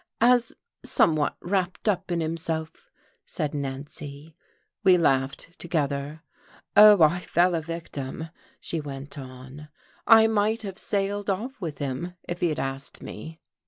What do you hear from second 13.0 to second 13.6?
me."